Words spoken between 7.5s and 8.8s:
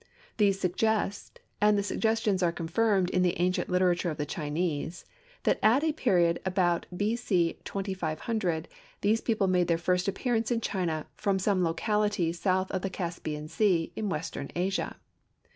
2500,